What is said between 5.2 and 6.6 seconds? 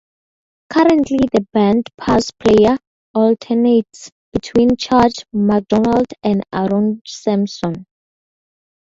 MacDonald and